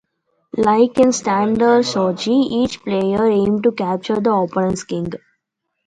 [0.57, 5.11] Like in standard shogi, each player aims to capture the opponent's king.